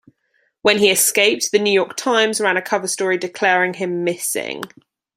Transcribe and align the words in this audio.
When 0.63 0.79
he 0.79 0.89
escaped, 0.89 1.51
"The 1.51 1.59
New 1.59 1.69
York 1.69 1.95
Times" 1.95 2.41
ran 2.41 2.57
a 2.57 2.61
cover 2.63 2.87
story 2.87 3.19
declaring 3.19 3.75
him 3.75 4.03
missing. 4.03 4.63